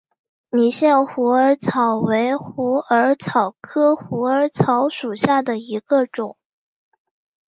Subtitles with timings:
[0.49, 6.37] 理县虎耳草为虎耳草科虎耳草属下的一个种。